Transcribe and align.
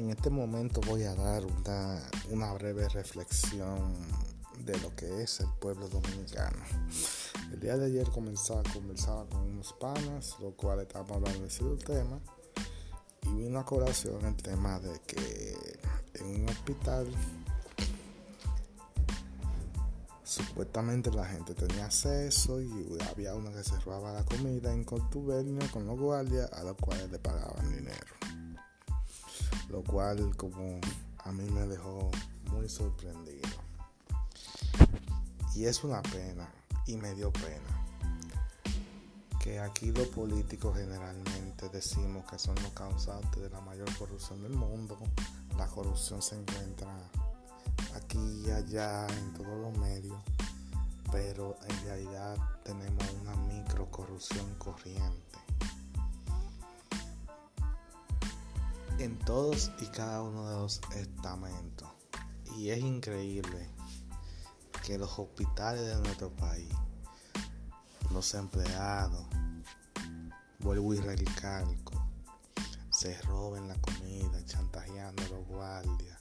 En 0.00 0.08
este 0.08 0.30
momento 0.30 0.80
voy 0.86 1.02
a 1.02 1.14
dar 1.14 1.42
una, 2.30 2.52
breve 2.54 2.88
reflexión 2.88 3.92
de 4.64 4.78
lo 4.78 4.96
que 4.96 5.22
es 5.22 5.40
el 5.40 5.48
pueblo 5.60 5.90
dominicano. 5.90 6.56
El 7.52 7.60
día 7.60 7.76
de 7.76 7.84
ayer 7.84 8.08
comenzaba, 8.08 8.62
conversaba 8.72 9.26
con 9.26 9.42
unos 9.42 9.74
panas, 9.74 10.36
lo 10.40 10.52
cual 10.52 10.80
estábamos 10.80 11.18
hablando 11.18 11.40
de 11.40 11.48
ese 11.48 11.64
tema, 11.84 12.18
y 13.24 13.28
vino 13.42 13.58
a 13.58 13.66
colación 13.66 14.24
el 14.24 14.36
tema 14.36 14.80
de 14.80 14.98
que 15.00 15.78
en 16.14 16.44
un 16.44 16.48
hospital 16.48 17.06
supuestamente 20.24 21.10
la 21.10 21.26
gente 21.26 21.52
tenía 21.52 21.84
acceso 21.84 22.62
y 22.62 22.96
había 23.10 23.34
uno 23.34 23.52
que 23.52 23.62
se 23.62 23.78
robaba 23.80 24.14
la 24.14 24.24
comida 24.24 24.72
en 24.72 24.82
contubernio 24.82 25.60
con 25.70 25.86
los 25.86 25.98
guardias 25.98 26.50
a 26.54 26.64
los 26.64 26.76
cuales 26.76 27.10
le 27.10 27.18
pagaban 27.18 27.68
dinero. 27.76 28.29
Lo 29.70 29.82
cual 29.82 30.36
como 30.36 30.80
a 31.18 31.32
mí 31.32 31.48
me 31.50 31.66
dejó 31.66 32.10
muy 32.52 32.68
sorprendido. 32.68 33.48
Y 35.54 35.64
es 35.64 35.84
una 35.84 36.02
pena 36.02 36.48
y 36.86 36.96
me 36.96 37.14
dio 37.14 37.32
pena 37.32 37.80
que 39.40 39.58
aquí 39.58 39.90
los 39.90 40.06
políticos 40.08 40.76
generalmente 40.76 41.68
decimos 41.70 42.24
que 42.30 42.38
son 42.38 42.54
los 42.56 42.72
causantes 42.72 43.42
de 43.42 43.48
la 43.48 43.60
mayor 43.62 43.88
corrupción 43.96 44.42
del 44.42 44.52
mundo. 44.52 44.98
La 45.56 45.66
corrupción 45.66 46.20
se 46.20 46.36
encuentra 46.36 46.94
aquí 47.94 48.42
y 48.46 48.50
allá 48.50 49.06
en 49.06 49.32
todos 49.32 49.58
los 49.58 49.78
medios, 49.78 50.22
pero 51.10 51.56
en 51.68 51.84
realidad 51.84 52.36
tenemos 52.64 53.04
una 53.22 53.34
micro 53.36 53.90
corrupción 53.90 54.54
corriente. 54.58 55.38
En 59.00 59.18
todos 59.18 59.72
y 59.80 59.86
cada 59.86 60.22
uno 60.22 60.46
de 60.46 60.56
los 60.56 60.78
estamentos. 60.94 61.88
Y 62.58 62.68
es 62.68 62.80
increíble 62.80 63.66
que 64.84 64.98
los 64.98 65.18
hospitales 65.18 65.86
de 65.86 65.96
nuestro 66.02 66.28
país, 66.36 66.68
los 68.12 68.34
empleados, 68.34 69.24
vuelvo 70.58 70.92
y 70.92 70.98
recalco, 70.98 72.10
se 72.90 73.18
roben 73.22 73.68
la 73.68 73.80
comida, 73.80 74.44
chantajeando 74.44 75.22
a 75.22 75.28
los 75.28 75.46
guardias 75.46 76.18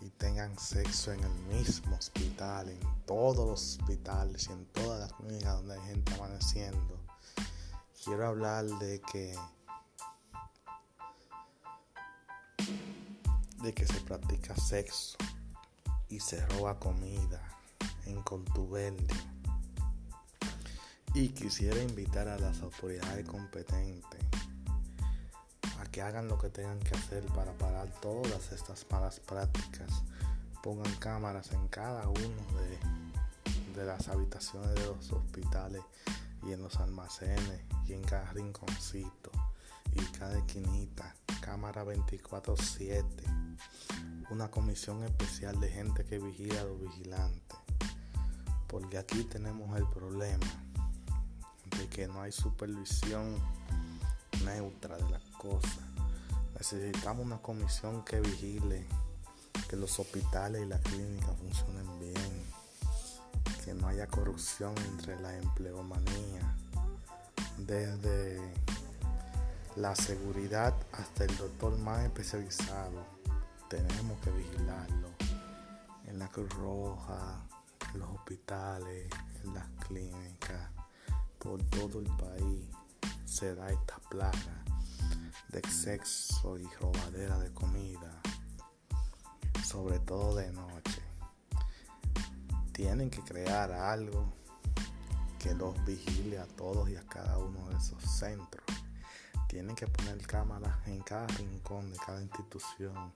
y 0.00 0.10
tengan 0.10 0.58
sexo 0.58 1.10
en 1.10 1.24
el 1.24 1.56
mismo 1.56 1.96
hospital, 1.96 2.68
en 2.68 2.80
todos 3.06 3.46
los 3.48 3.78
hospitales 3.78 4.46
y 4.50 4.52
en 4.52 4.66
todas 4.66 5.00
las 5.00 5.12
clínicas 5.14 5.54
donde 5.54 5.72
hay 5.72 5.86
gente 5.86 6.12
amaneciendo. 6.12 7.00
Quiero 8.04 8.26
hablar 8.26 8.66
de 8.66 9.00
que 9.00 9.34
de 13.66 13.72
que 13.72 13.84
se 13.84 14.00
practica 14.00 14.54
sexo 14.54 15.18
y 16.08 16.20
se 16.20 16.46
roba 16.46 16.78
comida 16.78 17.42
en 18.04 18.22
contubernio. 18.22 19.16
Y 21.14 21.30
quisiera 21.30 21.82
invitar 21.82 22.28
a 22.28 22.38
las 22.38 22.62
autoridades 22.62 23.26
competentes 23.26 24.20
a 25.80 25.84
que 25.86 26.00
hagan 26.00 26.28
lo 26.28 26.38
que 26.38 26.48
tengan 26.48 26.78
que 26.78 26.94
hacer 26.94 27.26
para 27.34 27.50
parar 27.58 27.90
todas 28.00 28.52
estas 28.52 28.86
malas 28.88 29.18
prácticas. 29.18 29.90
Pongan 30.62 30.94
cámaras 31.00 31.50
en 31.50 31.66
cada 31.66 32.08
uno 32.08 32.46
de, 32.60 33.80
de 33.80 33.84
las 33.84 34.06
habitaciones 34.06 34.76
de 34.76 34.86
los 34.86 35.10
hospitales 35.10 35.82
y 36.46 36.52
en 36.52 36.62
los 36.62 36.76
almacenes 36.76 37.62
y 37.88 37.94
en 37.94 38.02
cada 38.04 38.30
rinconcito 38.30 39.32
y 39.92 40.04
cada 40.16 40.38
esquinita. 40.38 41.16
Cámara 41.40 41.84
24/7 41.84 43.35
una 44.30 44.50
comisión 44.50 45.04
especial 45.04 45.60
de 45.60 45.70
gente 45.70 46.04
que 46.04 46.18
vigila 46.18 46.60
a 46.60 46.64
los 46.64 46.80
vigilantes. 46.80 47.58
Porque 48.66 48.98
aquí 48.98 49.22
tenemos 49.24 49.76
el 49.76 49.86
problema 49.86 50.46
de 51.78 51.88
que 51.88 52.08
no 52.08 52.22
hay 52.22 52.32
supervisión 52.32 53.36
neutra 54.44 54.96
de 54.96 55.10
las 55.10 55.22
cosas. 55.38 55.78
Necesitamos 56.54 57.24
una 57.24 57.38
comisión 57.38 58.04
que 58.04 58.20
vigile 58.20 58.84
que 59.68 59.76
los 59.76 59.98
hospitales 59.98 60.62
y 60.62 60.66
las 60.66 60.80
clínicas 60.80 61.36
funcionen 61.38 61.98
bien, 62.00 62.44
que 63.64 63.74
no 63.74 63.88
haya 63.88 64.06
corrupción 64.06 64.74
entre 64.90 65.20
la 65.20 65.36
empleomanía, 65.36 66.56
desde 67.58 68.40
la 69.76 69.94
seguridad 69.94 70.74
hasta 70.92 71.24
el 71.24 71.36
doctor 71.36 71.76
más 71.78 72.04
especializado 72.04 73.15
tenemos 73.68 74.20
que 74.20 74.30
vigilarlo 74.30 75.08
en 76.06 76.18
la 76.18 76.28
Cruz 76.28 76.48
Roja, 76.54 77.46
en 77.92 78.00
los 78.00 78.10
hospitales, 78.10 79.10
en 79.44 79.54
las 79.54 79.66
clínicas, 79.86 80.70
por 81.38 81.62
todo 81.64 82.00
el 82.00 82.06
país 82.16 82.64
se 83.24 83.54
da 83.54 83.68
esta 83.70 83.98
plaga 84.08 84.64
de 85.48 85.58
exceso 85.58 86.58
y 86.58 86.66
robadera 86.80 87.38
de 87.38 87.52
comida, 87.52 88.20
sobre 89.64 89.98
todo 90.00 90.36
de 90.36 90.52
noche. 90.52 91.02
Tienen 92.72 93.10
que 93.10 93.20
crear 93.22 93.72
algo 93.72 94.32
que 95.38 95.54
los 95.54 95.74
vigile 95.84 96.38
a 96.38 96.46
todos 96.46 96.88
y 96.88 96.96
a 96.96 97.06
cada 97.06 97.38
uno 97.38 97.68
de 97.68 97.76
esos 97.76 98.02
centros. 98.02 98.64
Tienen 99.48 99.74
que 99.76 99.86
poner 99.86 100.18
cámaras 100.26 100.86
en 100.86 101.00
cada 101.02 101.26
rincón 101.28 101.90
de 101.90 101.96
cada 101.98 102.22
institución 102.22 103.12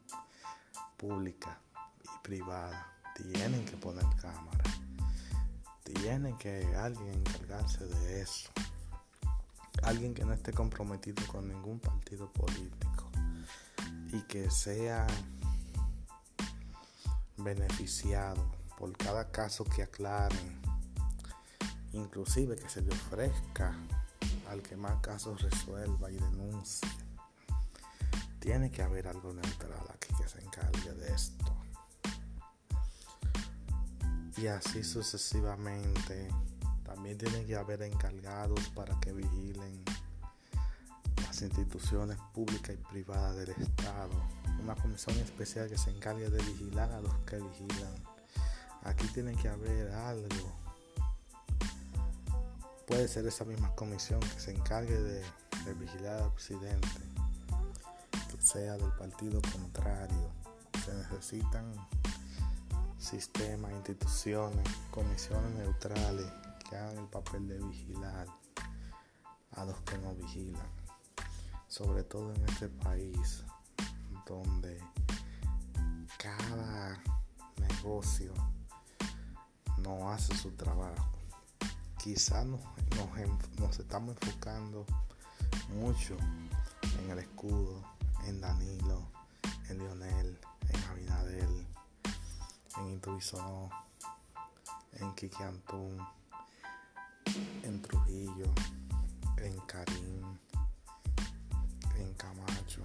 pública 1.00 1.58
y 2.04 2.22
privada 2.22 2.92
tienen 3.14 3.64
que 3.64 3.76
poner 3.76 4.04
cámara. 4.20 4.62
Tienen 5.82 6.36
que 6.36 6.66
alguien 6.76 7.14
encargarse 7.14 7.86
de 7.86 8.20
eso. 8.20 8.50
Alguien 9.82 10.14
que 10.14 10.24
no 10.24 10.34
esté 10.34 10.52
comprometido 10.52 11.26
con 11.26 11.48
ningún 11.48 11.80
partido 11.80 12.30
político 12.32 13.10
y 14.12 14.20
que 14.22 14.50
sea 14.50 15.06
beneficiado 17.38 18.44
por 18.78 18.94
cada 18.96 19.30
caso 19.30 19.64
que 19.64 19.82
aclaren. 19.82 20.60
Inclusive 21.92 22.56
que 22.56 22.68
se 22.68 22.82
le 22.82 22.92
ofrezca 22.92 23.74
al 24.50 24.62
que 24.62 24.76
más 24.76 25.00
casos 25.00 25.40
resuelva 25.40 26.10
y 26.10 26.16
denuncie. 26.16 26.88
Tiene 28.38 28.70
que 28.70 28.82
haber 28.82 29.08
algo 29.08 29.32
neutral 29.32 29.84
aquí 29.92 30.09
que 30.20 30.28
se 30.28 30.40
encargue 30.40 30.92
de 30.92 31.14
esto. 31.14 31.56
Y 34.36 34.46
así 34.46 34.82
sucesivamente. 34.84 36.28
También 36.84 37.18
tiene 37.18 37.44
que 37.46 37.56
haber 37.56 37.82
encargados 37.82 38.68
para 38.70 38.98
que 39.00 39.12
vigilen 39.12 39.84
las 41.22 41.40
instituciones 41.42 42.18
públicas 42.34 42.74
y 42.74 42.92
privadas 42.92 43.36
del 43.36 43.50
Estado. 43.50 44.10
Una 44.62 44.74
comisión 44.74 45.16
especial 45.18 45.68
que 45.68 45.78
se 45.78 45.90
encargue 45.90 46.28
de 46.28 46.42
vigilar 46.42 46.90
a 46.90 47.00
los 47.00 47.14
que 47.20 47.36
vigilan. 47.36 47.94
Aquí 48.82 49.06
tiene 49.08 49.34
que 49.36 49.48
haber 49.48 49.90
algo. 49.92 50.52
Puede 52.86 53.06
ser 53.08 53.26
esa 53.26 53.44
misma 53.44 53.74
comisión 53.76 54.20
que 54.20 54.40
se 54.40 54.50
encargue 54.50 54.98
de, 55.00 55.22
de 55.64 55.74
vigilar 55.74 56.20
al 56.20 56.32
presidente 56.32 57.09
sea 58.52 58.76
del 58.76 58.90
partido 58.92 59.40
contrario. 59.52 60.32
Se 60.84 60.92
necesitan 60.92 61.72
sistemas, 62.98 63.70
instituciones, 63.70 64.68
comisiones 64.90 65.52
neutrales 65.52 66.26
que 66.68 66.76
hagan 66.76 66.98
el 66.98 67.06
papel 67.06 67.46
de 67.46 67.58
vigilar 67.58 68.26
a 69.52 69.64
los 69.64 69.80
que 69.82 69.98
no 69.98 70.14
vigilan. 70.16 70.66
Sobre 71.68 72.02
todo 72.02 72.34
en 72.34 72.48
este 72.48 72.68
país 72.68 73.44
donde 74.26 74.82
cada 76.18 77.00
negocio 77.56 78.34
no 79.78 80.10
hace 80.10 80.36
su 80.36 80.50
trabajo. 80.52 81.12
Quizás 82.02 82.44
nos, 82.46 82.60
nos 83.60 83.78
estamos 83.78 84.16
enfocando 84.20 84.84
mucho 85.68 86.16
en 86.98 87.10
el 87.10 87.20
escudo 87.20 87.99
en 88.26 88.40
Danilo, 88.40 89.08
en 89.68 89.78
Lionel, 89.78 90.38
en 90.68 90.84
Abinadel, 90.84 91.66
en 92.76 92.90
Intubisonó, 92.90 93.70
en 94.92 95.14
Kiki 95.14 95.42
Antún, 95.42 95.98
en 97.62 97.82
Trujillo, 97.82 98.52
en 99.38 99.58
Karim, 99.60 100.38
en 101.96 102.14
Camacho. 102.14 102.82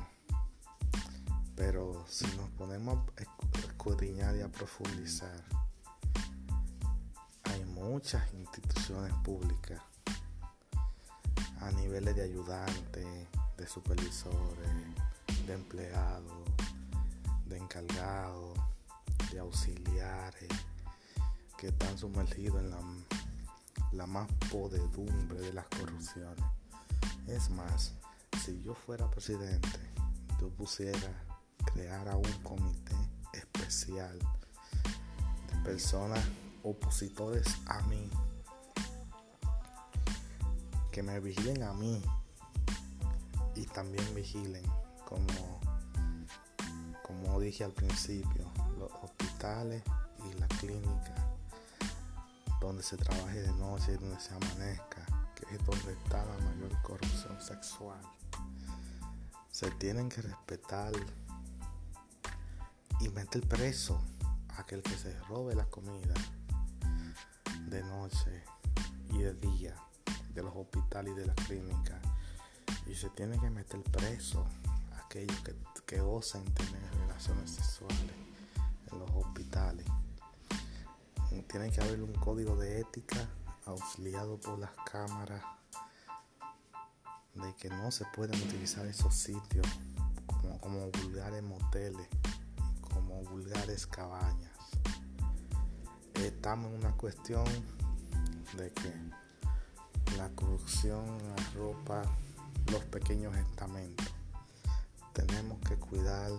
Pero 1.55 2.05
si 2.07 2.25
nos 2.35 2.49
ponemos 2.51 2.99
a 3.17 3.59
escudriñar 3.59 4.35
y 4.35 4.41
a 4.41 4.49
profundizar, 4.49 5.43
hay 7.43 7.63
muchas 7.65 8.33
instituciones 8.33 9.13
públicas 9.23 9.81
a 11.61 11.71
niveles 11.71 12.15
de 12.15 12.23
ayudantes, 12.23 13.05
de 13.57 13.67
supervisores, 13.67 14.69
de 15.45 15.53
empleados, 15.53 16.43
de 17.45 17.57
encargados, 17.57 18.57
de 19.31 19.39
auxiliares 19.39 20.49
que 21.57 21.67
están 21.67 21.97
sumergidos 21.97 22.61
en 22.61 22.71
la, 22.71 22.79
la 23.91 24.07
más 24.07 24.27
podedumbre 24.51 25.39
de 25.39 25.53
las 25.53 25.65
corrupciones. 25.67 26.43
Es 27.27 27.49
más, 27.49 27.93
si 28.43 28.61
yo 28.61 28.73
fuera 28.73 29.09
presidente, 29.09 29.79
yo 30.39 30.49
pusiera, 30.49 31.23
creara 31.73 32.15
un 32.15 32.31
comité 32.43 32.95
especial 33.33 34.17
de 34.19 35.63
personas 35.63 36.23
opositores 36.63 37.45
a 37.67 37.81
mí 37.83 38.09
que 40.91 41.03
me 41.03 41.19
vigilen 41.19 41.61
a 41.63 41.73
mí 41.73 42.01
y 43.55 43.65
también 43.65 44.15
vigilen 44.15 44.63
como 47.03 47.39
dije 47.39 47.63
al 47.63 47.71
principio 47.71 48.51
los 48.79 48.91
hospitales 49.03 49.83
y 50.29 50.39
la 50.39 50.47
clínica 50.47 51.13
donde 52.59 52.81
se 52.81 52.97
trabaje 52.97 53.41
de 53.41 53.51
noche 53.53 53.93
y 53.93 53.97
donde 53.97 54.19
se 54.19 54.33
amanezca 54.33 55.05
que 55.35 55.55
es 55.55 55.65
donde 55.65 55.93
está 55.93 56.25
la 56.25 56.37
mayor 56.45 56.81
corrupción 56.81 57.39
sexual. 57.41 57.99
Se 59.51 59.69
tienen 59.71 60.09
que 60.09 60.21
respetar 60.21 60.93
y 63.01 63.09
meter 63.09 63.47
preso 63.47 64.01
a 64.49 64.61
aquel 64.61 64.81
que 64.81 64.97
se 64.97 65.17
robe 65.23 65.55
la 65.55 65.65
comida 65.65 66.13
de 67.67 67.83
noche 67.83 68.43
y 69.09 69.19
de 69.19 69.33
día 69.33 69.75
de 70.33 70.43
los 70.43 70.55
hospitales 70.55 71.13
y 71.15 71.19
de 71.19 71.25
la 71.27 71.35
clínica. 71.35 72.01
Y 72.87 72.95
se 72.95 73.09
tiene 73.09 73.39
que 73.39 73.49
meter 73.49 73.81
preso 73.83 74.45
aquellos 75.15 75.39
que, 75.41 75.55
que 75.85 76.01
osan 76.01 76.43
tener 76.53 76.91
relaciones 76.99 77.49
sexuales 77.49 78.11
en 78.91 78.99
los 78.99 79.09
hospitales. 79.11 79.85
Tiene 81.47 81.71
que 81.71 81.81
haber 81.81 82.01
un 82.01 82.13
código 82.13 82.57
de 82.57 82.81
ética 82.81 83.29
auxiliado 83.65 84.37
por 84.39 84.59
las 84.59 84.71
cámaras 84.91 85.41
de 87.33 87.55
que 87.55 87.69
no 87.69 87.91
se 87.91 88.05
pueden 88.13 88.41
utilizar 88.41 88.85
esos 88.85 89.15
sitios 89.15 89.65
como, 90.25 90.59
como 90.59 90.91
vulgares 90.91 91.43
moteles, 91.43 92.07
como 92.81 93.23
vulgares 93.23 93.87
cabañas. 93.87 94.51
Estamos 96.15 96.71
en 96.71 96.79
una 96.79 96.91
cuestión 96.97 97.45
de 98.57 98.71
que 98.71 98.91
la 100.17 100.29
corrupción 100.35 101.05
arropa 101.37 102.03
los 102.71 102.83
pequeños 102.85 103.35
estamentos. 103.37 104.14
Tenemos 105.15 105.57
que 105.61 105.77
cuidar 105.77 106.29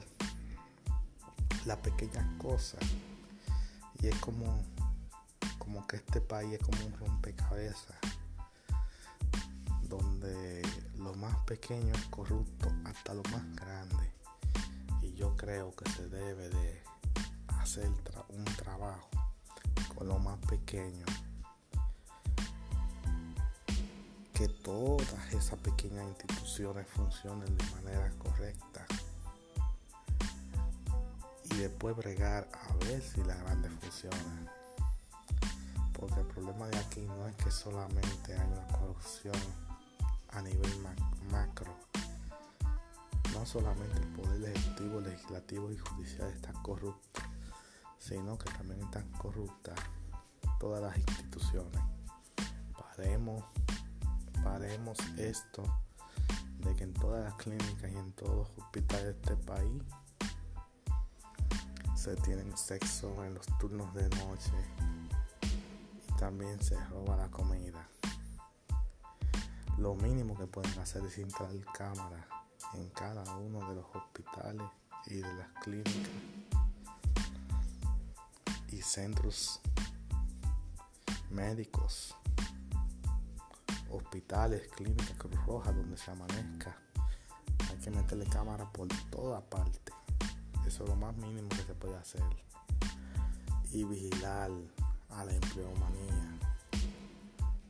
las 1.65 1.79
pequeñas 1.79 2.27
cosas. 2.37 2.81
Y 4.01 4.09
es 4.09 4.15
como, 4.17 4.63
como 5.59 5.87
que 5.87 5.97
este 5.97 6.21
país 6.21 6.53
es 6.53 6.61
como 6.61 6.85
un 6.85 6.93
rompecabezas. 6.93 7.97
Donde 9.85 10.63
lo 10.99 11.15
más 11.15 11.37
pequeño 11.47 11.95
es 11.95 12.05
corrupto 12.11 12.71
hasta 12.85 13.15
lo 13.15 13.23
más 13.33 13.57
grande. 13.57 14.13
Y 15.01 15.15
yo 15.15 15.35
creo 15.37 15.75
que 15.75 15.91
se 15.93 16.07
debe 16.11 16.51
de 16.51 16.83
hacer 17.61 17.89
un 18.29 18.45
trabajo 18.45 19.09
con 19.95 20.07
lo 20.07 20.19
más 20.19 20.39
pequeño 20.41 21.07
todas 24.67 25.33
esas 25.33 25.61
pequeñas 25.61 26.05
instituciones 26.09 26.89
funcionen 26.89 27.57
de 27.57 27.65
manera 27.71 28.11
correcta 28.19 28.85
y 31.45 31.55
después 31.59 31.95
bregar 31.95 32.49
a 32.53 32.75
ver 32.85 33.01
si 33.01 33.23
las 33.23 33.41
grandes 33.45 33.71
funcionan. 33.81 34.51
Porque 35.93 36.19
el 36.19 36.27
problema 36.27 36.67
de 36.67 36.79
aquí 36.79 37.03
no 37.03 37.29
es 37.29 37.37
que 37.37 37.53
solamente 37.53 38.35
hay 38.35 38.45
una 38.45 38.67
corrupción 38.77 39.37
a 40.31 40.43
nivel 40.43 40.73
macro. 41.31 41.73
No 43.35 43.47
solamente 43.47 44.01
el 44.01 44.09
poder 44.09 44.51
ejecutivo, 44.51 45.01
legislativo 45.01 45.71
y 45.71 45.79
judicial 45.79 46.29
está 46.31 46.53
corrupto, 46.65 47.21
sino 48.01 48.37
que 48.37 48.51
también 48.51 48.83
están 48.83 49.09
corruptas 49.13 49.79
todas 50.59 50.83
las 50.83 50.99
instituciones. 50.99 51.81
Paremos 52.77 53.45
paremos 54.47 54.97
esto 55.19 55.65
de 56.61 56.77
que 56.77 56.85
en 56.85 56.95
todas 56.95 57.25
las 57.25 57.35
clínicas 57.35 57.91
y 57.91 57.97
en 57.97 58.13
todos 58.13 58.37
los 58.37 58.59
hospitales 58.59 59.05
de 59.05 59.11
este 59.11 59.37
país 59.37 59.83
se 61.97 62.15
tienen 62.17 62.57
sexo 62.57 63.25
en 63.25 63.35
los 63.35 63.47
turnos 63.59 63.93
de 63.93 64.09
noche 64.09 64.53
y 66.09 66.13
también 66.17 66.63
se 66.63 66.77
roba 66.87 67.17
la 67.17 67.29
comida. 67.29 67.89
Lo 69.79 69.97
mínimo 69.97 70.39
que 70.39 70.47
pueden 70.47 70.79
hacer 70.79 71.05
es 71.05 71.19
instalar 71.19 71.65
cámaras 71.75 72.27
en 72.75 72.89
cada 72.91 73.25
uno 73.39 73.69
de 73.69 73.75
los 73.75 73.87
hospitales 73.95 74.69
y 75.07 75.17
de 75.17 75.35
las 75.35 75.49
clínicas 75.61 76.09
y 78.69 78.81
centros 78.81 79.61
médicos 81.31 82.15
hospitales, 83.91 84.69
clínicas, 84.69 85.17
Cruz 85.19 85.35
Roja, 85.47 85.73
donde 85.73 85.97
se 85.97 86.11
amanezca. 86.11 86.77
Hay 87.71 87.77
que 87.79 87.91
meterle 87.91 88.27
cámara 88.27 88.71
por 88.73 88.89
toda 89.11 89.41
parte. 89.41 89.93
Eso 90.67 90.85
es 90.85 90.91
lo 90.91 90.97
más 90.97 91.17
mínimo 91.17 91.49
que 91.49 91.63
se 91.63 91.75
puede 91.75 91.97
hacer. 91.97 92.23
Y 93.73 93.85
vigilar 93.85 94.51
a 95.11 95.25
la 95.25 95.33
empleomanía. 95.33 96.39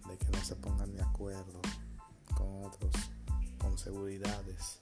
De 0.09 0.17
que 0.19 0.31
no 0.31 0.45
se 0.45 0.57
pongan 0.57 0.95
de 0.95 1.03
acuerdo 1.03 1.61
con 2.37 2.65
otros, 2.65 2.95
con 3.59 3.77
seguridades 3.79 4.81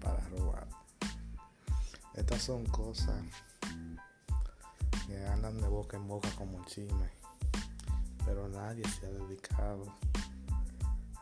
para 0.00 0.20
robar. 0.28 0.68
Estas 2.14 2.42
son 2.42 2.66
cosas 2.66 3.22
que 5.06 5.26
andan 5.26 5.60
de 5.60 5.68
boca 5.68 5.96
en 5.96 6.06
boca 6.06 6.28
como 6.36 6.58
un 6.58 6.64
chisme, 6.66 7.10
nadie 8.52 8.84
se 8.88 9.06
ha 9.06 9.10
dedicado 9.10 9.84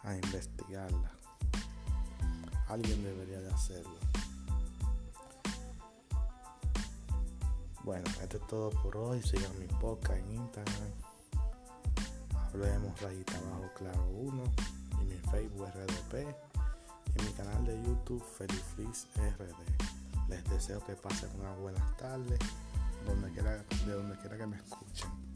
a 0.03 0.15
investigarla. 0.15 1.11
Alguien 2.69 3.03
debería 3.03 3.41
de 3.41 3.51
hacerlo. 3.53 3.99
Bueno, 7.85 8.05
esto 8.23 8.37
es 8.37 8.47
todo 8.47 8.71
por 8.83 8.97
hoy. 8.97 9.23
Sigan 9.23 9.59
mi 9.59 9.67
podcast 9.67 10.21
en 10.21 10.35
Instagram. 10.35 10.93
Hablemos 12.33 13.01
rayita 13.01 13.39
abajo 13.39 13.71
claro 13.77 14.07
1 14.11 14.43
y 15.01 15.05
mi 15.05 15.17
Facebook 15.31 15.69
RDP 15.69 16.29
y 17.17 17.23
mi 17.23 17.33
canal 17.33 17.65
de 17.65 17.81
YouTube 17.83 18.23
Felifliz 18.23 19.07
RD. 19.17 20.29
Les 20.29 20.45
deseo 20.45 20.85
que 20.85 20.95
pasen 20.95 21.31
una 21.41 21.53
buena 21.55 21.97
tarde 21.97 22.39
donde 23.07 23.31
quiera, 23.33 23.65
de 23.87 23.93
donde 23.93 24.17
quiera 24.19 24.37
que 24.37 24.47
me 24.47 24.57
escuchen. 24.57 25.30